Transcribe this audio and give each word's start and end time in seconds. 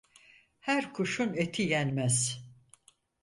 Her 0.59 0.93
kuşun 0.93 1.33
eti 1.33 1.61
yenmez. 1.63 2.17